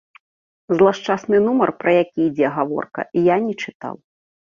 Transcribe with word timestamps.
Злашчасны 0.77 1.41
нумар, 1.47 1.71
пра 1.83 1.93
які 2.03 2.19
ідзе 2.29 2.47
гаворка, 2.55 3.01
я 3.27 3.37
не 3.45 3.53
чытаў. 3.63 3.95